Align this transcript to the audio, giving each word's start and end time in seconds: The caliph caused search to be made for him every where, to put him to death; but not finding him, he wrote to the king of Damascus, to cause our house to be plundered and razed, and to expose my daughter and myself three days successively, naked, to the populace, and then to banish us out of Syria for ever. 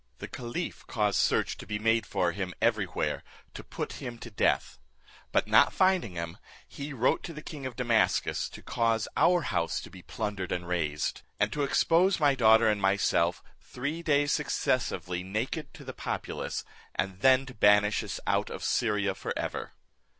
The 0.17 0.27
caliph 0.27 0.87
caused 0.87 1.19
search 1.19 1.57
to 1.57 1.67
be 1.67 1.77
made 1.77 2.07
for 2.07 2.31
him 2.31 2.55
every 2.59 2.85
where, 2.85 3.21
to 3.53 3.63
put 3.63 4.01
him 4.01 4.17
to 4.17 4.31
death; 4.31 4.79
but 5.31 5.47
not 5.47 5.73
finding 5.73 6.13
him, 6.15 6.39
he 6.67 6.91
wrote 6.91 7.21
to 7.21 7.33
the 7.33 7.43
king 7.43 7.67
of 7.67 7.75
Damascus, 7.75 8.49
to 8.49 8.63
cause 8.63 9.07
our 9.15 9.41
house 9.43 9.79
to 9.81 9.91
be 9.91 10.01
plundered 10.01 10.51
and 10.51 10.67
razed, 10.67 11.21
and 11.39 11.53
to 11.53 11.61
expose 11.61 12.19
my 12.19 12.33
daughter 12.33 12.67
and 12.67 12.81
myself 12.81 13.43
three 13.59 14.01
days 14.01 14.31
successively, 14.31 15.21
naked, 15.21 15.71
to 15.75 15.83
the 15.83 15.93
populace, 15.93 16.63
and 16.95 17.19
then 17.21 17.45
to 17.45 17.53
banish 17.53 18.03
us 18.03 18.19
out 18.25 18.49
of 18.49 18.63
Syria 18.63 19.13
for 19.13 19.37
ever. 19.37 19.73